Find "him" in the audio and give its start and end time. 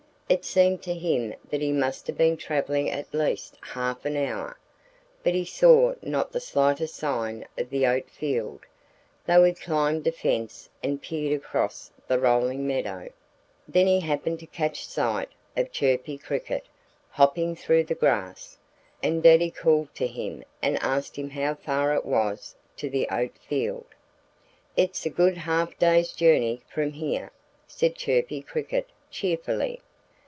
0.93-1.35, 20.07-20.45, 21.17-21.31